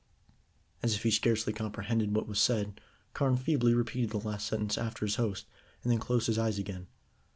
[0.81, 2.81] As if he scarcely comprehended what was said,
[3.13, 5.45] Carne feebly repeated the last sentence after his host,
[5.83, 6.87] and then closed his eyes again.